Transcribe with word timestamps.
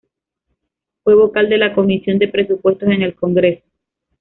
Fue 1.03 1.13
vocal 1.13 1.47
de 1.47 1.59
la 1.59 1.75
Comisión 1.75 2.17
de 2.17 2.27
Presupuestos 2.27 2.89
en 2.89 3.03
el 3.03 3.13
Congreso. 3.15 3.61